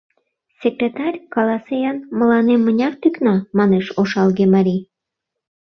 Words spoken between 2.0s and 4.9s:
мыланем мыняр тӱкна?— манеш ошалге марий.